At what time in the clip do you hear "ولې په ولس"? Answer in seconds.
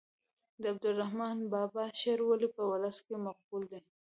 2.25-2.97